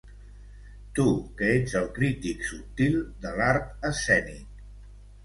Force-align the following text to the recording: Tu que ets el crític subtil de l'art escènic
Tu 0.99 1.03
que 1.41 1.49
ets 1.57 1.75
el 1.81 1.85
crític 1.97 2.41
subtil 2.47 2.97
de 3.27 3.35
l'art 3.41 3.87
escènic 3.91 4.65